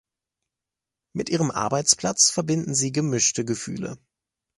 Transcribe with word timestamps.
Mit 1.13 1.29
ihrem 1.29 1.51
Arbeitsplatz 1.51 2.31
verbinden 2.31 2.73
sie 2.73 2.91
gemischte 2.91 3.45
Gefühle. 3.45 3.99